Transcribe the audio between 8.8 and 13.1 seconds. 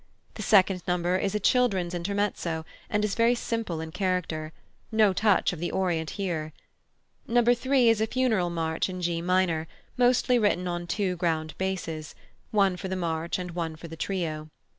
in G minor, mostly written on two ground basses, one for the